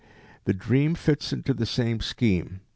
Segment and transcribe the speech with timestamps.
[0.45, 2.61] The dream fits into the same scheme.